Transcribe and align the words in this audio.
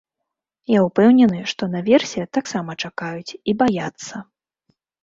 Я 0.75 0.79
ўпэўнены, 0.87 1.43
што 1.53 1.63
наверсе 1.75 2.27
таксама 2.39 2.71
чакаюць 2.87 3.37
і 3.49 3.61
баяцца. 3.63 4.15